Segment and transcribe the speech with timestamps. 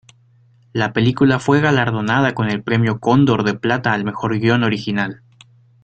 [0.73, 5.21] La película fue galardonada con el premio Cóndor de Plata al mejor guion original.